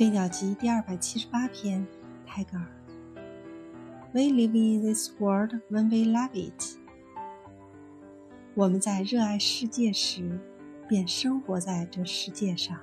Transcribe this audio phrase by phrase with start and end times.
[0.00, 1.86] 飞鸟集第二百七十八篇
[2.26, 2.66] 泰戈尔。
[4.14, 6.78] We live in this world when we love it
[8.54, 10.40] 我们在热爱世界时
[10.88, 12.80] 便生活在这世界上。